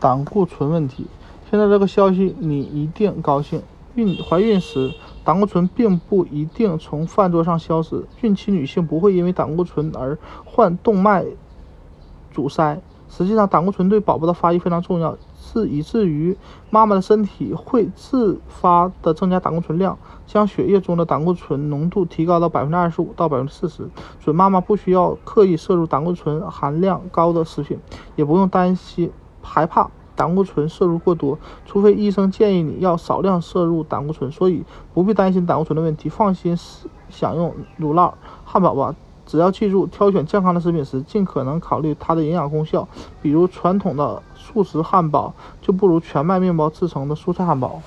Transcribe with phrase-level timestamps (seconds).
[0.00, 1.06] 胆固醇问题。
[1.50, 3.62] 听到这个消息，你一定高兴。
[3.96, 4.94] 孕怀孕时，
[5.24, 8.04] 胆固醇并不一定从饭桌上消失。
[8.22, 11.24] 孕期女性不会因为胆固醇而患动脉
[12.32, 12.80] 阻塞。
[13.08, 16.36] 实际上，胆固醇对宝宝的发育非常重要，是以至于
[16.70, 19.98] 妈妈的身体会自发的增加胆固醇量，
[20.28, 23.88] 将血液中的胆固醇浓度提高到百分之二十五到百分之四十。
[24.20, 27.80] 准妈妈不需要刻意摄入胆固醇含量高的食品，
[28.14, 29.10] 也不用担心
[29.52, 34.62] 害怕胆固醇摄入过多，除非医生建议你要少量摄入胆固醇，所以
[34.94, 36.56] 不必担心胆固醇的问题，放心
[37.08, 38.12] 享用乳酪、
[38.44, 38.94] 汉堡吧。
[39.26, 42.86] 只要记住，挑选健康的食品时，尽可能考虑它的营养功效。
[43.22, 47.80] 比如传统的素食汉堡，就不如全麦面包制成的蔬菜汉堡。